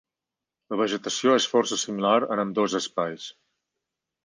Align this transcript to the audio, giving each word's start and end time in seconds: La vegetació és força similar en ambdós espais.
La 0.73 0.79
vegetació 0.79 1.35
és 1.41 1.47
força 1.51 1.79
similar 1.83 2.15
en 2.37 2.43
ambdós 2.47 2.79
espais. 2.83 3.31